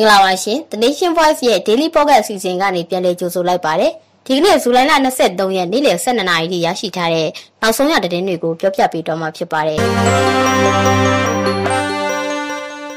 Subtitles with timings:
[0.00, 3.92] င်္ဂလာပါရှင် The Nation Voice ရဲ့ Daily Podcast အစီအစဉ်ကနေပြန်လည်ကြိုဆိုလိုက်ပါတယ်
[4.26, 4.92] ဒီကနေ့ဇူလိုင်လ
[5.24, 7.28] 23ရက်နေ့လယ်12နာရီထိရရှိထားတဲ့
[7.60, 9.78] နောက်ဆုံးရသတင်းတွေကိုပြောပြပေးတော့မှာဖြစ်ပါတယ်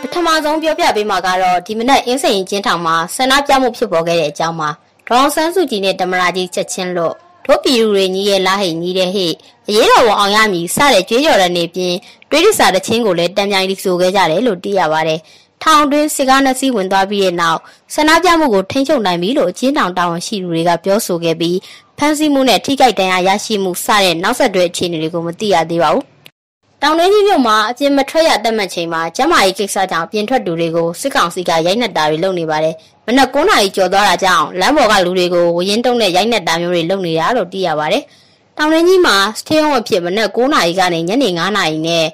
[0.02, 4.70] ပထမဆုံးပြောပြပေးမှာကတော့ဒီမနက်အင်းစိန်ကျင်းထောင်မှာဆန္ဒပြမှုဖြစ်ပေါ်ခဲ့တဲ့အကြောင်းမှာ
[5.08, 7.16] ဒေါအောင်ဆန်းစုကြည်နဲ့တမရာကြီးချက်ချင်းလို့
[7.46, 9.28] တို့ပြည်သူတွေညီရဲ့လားဟိညီတဲ့ဟိ
[9.68, 11.94] အရေးတော်ဝန်အောင်ရမည်စတဲ့ကြွေးကြော်တဲ့နေပြင်
[12.30, 15.20] တွေးရစာတဲ့ချင်းကိုလည်းတံမြိုင်လိဆိုခဲ့ကြတယ်လို့သိရပါတယ်။
[15.64, 17.60] ထောင်တွင်းစစ်ကားနှစ်စီးဝင်သွားပြီးတဲ့နောက်
[17.96, 21.58] ဆန္ဒပြမှုကိုထိန်းချုပ်နိုင်ပြီလို့အကျဉ်းထောင်တာဝန်ရှိသူတွေကပြောဆိုခဲ့ပြီး
[21.98, 26.04] ဖမ်းဆီးမှုနဲ့ထိခိုက်ဒဏ်ရာရရှိမှုစတဲ့နောက်ဆက်တွဲအခြေအနေတွေကိုမသိရသေးပါဘူး။
[26.82, 32.76] တောင်တွင်းကြီးမြို့မှာအပြင်မထွက်ရတတ်မှတ်ချိန်မှာကျမကြီးကိစ္စကြောင့်ပြင်ထွက်သူတွေကိုစစ်ကောင်စီကရိုက်နှက်တာတွေလုပ်နေပါတယ်။
[33.06, 38.04] မနက်9နာရီကျော်သွားတာကြောင့်လမ်းပေါ်ကလူတွေကိုဝရင်တုံးနဲ့ရိုက်နှက်တာမျိုးတွေလုပ်နေတာလို့သိရပါတယ်။
[38.58, 42.06] တောင်တွင်းကြီးမှာစတေးရုံအဖြစ်မနက်9နာရီကနေညနေ9နာရီနဲ့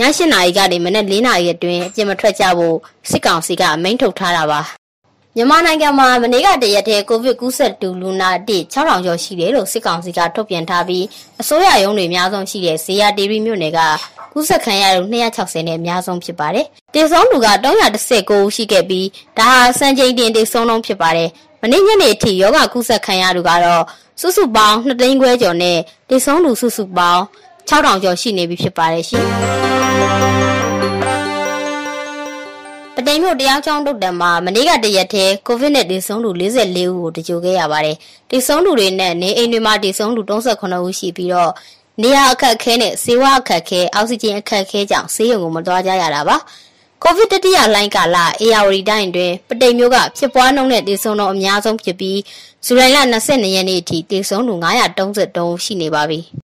[0.00, 2.76] ည8နာရီကနေမနက်4နာရီအတွင်းအပြင်မထွက်ကြဖို့
[3.10, 4.60] စစ်ကောင်စီကအမိန့်ထုတ်ထားတာပါ
[5.36, 11.04] မြန်မာနိုင်ငံမှာမနေ့ကတရက်တည်းကိုဗစ်ကူးစက်သူလူနာအတိ6000ကျော်ရှိတယ်လို့စစ်ကောင်စီကထုတ်ပြန်ထားပြီး
[11.40, 13.80] အစိုးရရုံးတွေအများဆုံးရှိတဲ့ဇေယျတီဗီမြို့နယ်က
[14.32, 17.48] ကူးစက်ခံရသူ260နဲ့အများဆုံးဖြစ်ပါတယ်။တေဆုံးသူက
[17.98, 19.06] 319ဦးရှိခဲ့ပြီး
[19.38, 21.28] ဒါဟာစံချိန်တင်တေဆုံးလုံးဖြစ်ပါတယ်။
[21.62, 23.84] မနေ့ညနေအထိယောဂကူးစက်ခံရသူကတော့
[24.20, 25.78] စုစုပေါင်း2သိန်းခွဲကျော်နဲ့
[26.10, 27.22] တေဆုံးသူစုစုပေါင်း
[27.70, 29.26] 6000ကျော်ရှိနေပြီဖြစ်ပါတယ်ရှင်
[32.94, 37.96] ပတိမ်မြို့တရားချောင်းတုတ်တံမှာမနေ့ကတရက်တည်းကိုဗစ်နဲ့တည်ဆုံးသူ44ဦးကိုတကြိုခဲ့ရပါတယ်။
[38.30, 41.52] တည်ဆုံးသူတွေနဲ့နေအိမ်တွေမှာတည်ဆုံးသူ38ဦးရှိပြီးတော့
[42.02, 46.36] နေရာအခက်အခဲနဲ့ဆေးဝါးအခက်အခဲအောက်ဆီဂျင်အခက်အခဲကြောင့်ဆေးရုံကိုမသွားကြရတာပါ။
[47.02, 52.18] ကိုဗစ်တတိယလိုင်းကာလအေယာဝတီတိုင်းတွင်ပတိမ်မြို့ကဖြစ်ပွားနှုန်းနဲ့တည်ဆုံးတော့အများဆုံးဖြစ်ပြီး
[52.66, 54.54] ဇူလိုင်လ22ရက်နေ့အထိတည်ဆုံးသူ
[55.02, 56.20] 933ဦးရှိနေပါပြီ။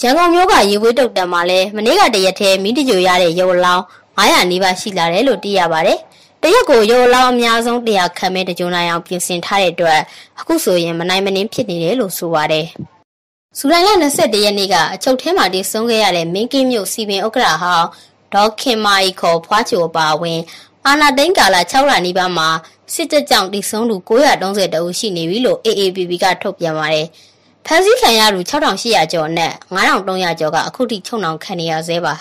[0.00, 3.82] ရန်ကုန်မြို့ကရေဝေးတုတ်တံမှာလည်းမနေ့ကတရက်ထဲမိတကြိုရတဲ့ရုပ်လောင်း
[4.18, 5.98] 900နီးပါးရှိလာတယ်လို့သိရပါတယ်။
[6.42, 10.00] တရက်ကိုရုပ်လောင်းအများဆုံးတရားခံမဲ့တကြုံနိုင်အောင်ပြင်ဆင်ထားတဲ့အတွက်
[10.40, 12.66] အခုဆိုရင်မနိုင်မနှင်းဖြစ်နေတယ်လို့ဆိုပါတယ်။
[13.58, 17.88] ဇူလိုင်လ21ရက်နေ့ကအချုပ်ထဲမှာတည်ဆုံးခဲ့ရတဲ့မင်းကင်းမြို့စီပင်ဥက္ကရာဟောင်း
[18.34, 20.40] ဒေါခင်မာဤခေါ်ဖွားချိုပါဝင်
[20.86, 22.48] အာနာသိန်းကာလ6လနီးပါးမှာ
[22.94, 27.08] စစ်တပ်ကြောင့်တည်ဆုံးသူ930တအုပ်ရှိနေပြီလို့ AAPP ကထုတ်ပြန်ပါတယ်။
[27.66, 32.14] ဖမ်းဆီးခံရသူ6800ကျော်နဲ့9300ကျော်ကအခုထိချုံနှောင်ခံနေရသေးပါ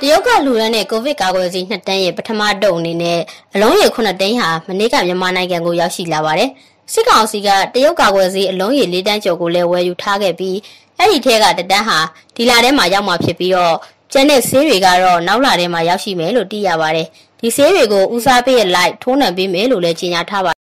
[0.00, 3.20] တရုတ်ကလူရန်နဲ့ကိုဗစ်ကာကွယ်ဆေး2တန်းရဲ့ပထမတုံအနေနဲ့
[3.54, 6.50] အလုံးရေ9တန်းဟာမနေ့ကမြန်မာနိုင်ငံကိုရောက်ရှိလာပါတယ်
[6.92, 10.56] စစ်ကောင်စီကတရုတ်ကာကွယ်ဆေးအလုံးရေ၄တန်းကျော်ကိုလည်းဝယ်ယူထားခဲ့ပြီး
[10.98, 11.98] အဲ့ဒီထဲကတတန်းဟာ
[12.36, 13.76] ဒီလထဲမှာရောက်မှာဖြစ်ပြီးတော့
[14.12, 17.06] ကျန်တဲ့ဆေးတွေကတော့နောက်လထဲမှာရောက်ရှိမယ်လို့သိရပါတယ်
[17.40, 20.59] ဒီဆေးတွေကိုဦးစားပေးလိုက်ထိုးနှံပေးမယ်လို့လည်းကြေညာထားပါ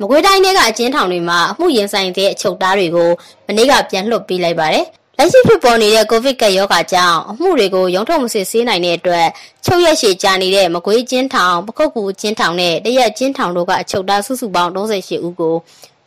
[0.00, 3.10] မကွေးတိုင်းထဲကအကျဉ်းထောင်တွေမှာအမှုရင်ဆိုင်တဲ့အချုပ်သားတွေကို
[3.46, 4.84] မနေ့ကပြန်လွှတ်ပေးလိုက်ပါတယ်။
[5.18, 9.26] လက်ရှိဖြစ်ပေါ်နေတဲ့ကိုဗစ်ကပ်ရောဂါကြောင့်အမှုတွေကိုရုံထုတ်မစစ်ဆေးနိုင်တဲ့အတွက်
[9.64, 15.54] ချုပ်ရက်ရှည်ကြာနေတဲ့မကွေးကျင်းထောင်ပခုတ်ကူကျင်းထောင်နဲ့တရက်ကျင်းထောင်တို့ကအချုပ်သားစုစုပေါင်း38ဦးကို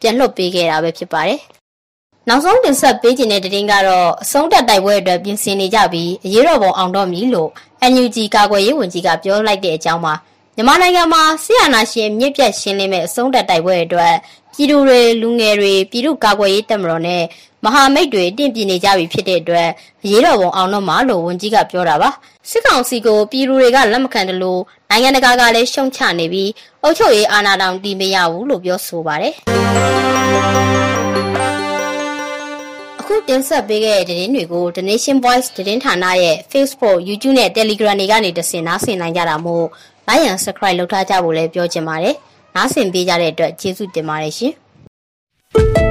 [0.01, 1.39] ပြန်လွှတ်ပေးခဲ့တာပဲဖြစ်ပါတယ်။
[2.27, 7.49] နောက်ဆုံးတင်ဆက်ပေးခြင်းတဲ့တင်ကတော့အဆုံးတက်တိုက်ပွဲအတွက်ပြင်ဆင်နေကြပြီးအရေးတော်ပုံအောင်တော့မည်လို့
[7.91, 10.13] NUG ကာကွယ်ရေးဝန်ကြီးကပြောလိုက်တဲ့အကြောင်းပါ
[10.59, 14.15] မြန်မာနိုင်ငံမှာဆီယနာရှင်မြစ်ပြတ်ရှင်းလင်းမဲ့အဆုံးတက်တိုက်ပွဲအတွက်
[14.53, 17.23] ပြည်သူတွေလူငယ်တွေပြည်သူ့ကာကွယ်ရေးတပ်မတော်နဲ့
[17.63, 19.69] မဟာမိတ်တွေတင့်ပြနေကြပြီဖြစ်တဲ့အတွက်
[20.03, 22.09] အရေးတော်ပုံအောင်တော့မှာလို့ဝန်ကြီးကပြောတာပါ
[22.49, 26.49] စစ်ကောင်စီကိုပြည်သူတွေကလက်မခံတယ်လို့နိုင်ငံတကာကလည်းရှုံချနေပြီး
[26.83, 29.33] အုပ်ချုပ်ရေးအာဏာတောင်တီးမရဘူးလို့ပြောဆိုပါတယ်
[32.99, 39.65] အခုတင်ဆက်ပေးခဲ့တဲ့သတင်းတွေကို The Nation Voice သတင်းဌာနရဲ့ Facebook, YouTube နဲ့ Telegram တွေကနေတဆင်နားဆင်နိုင်ကြတာမို့
[40.09, 42.15] like and subscribe လုပ်ထားကြဖို့လည်းပြောချင်ပါတယ်။
[42.55, 44.53] နားဆင်ပေးကြတဲ့အတွက်ကျေးဇူးတင်ပါတယ်ရှင်။